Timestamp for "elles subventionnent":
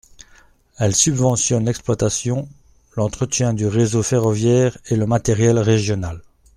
0.79-1.65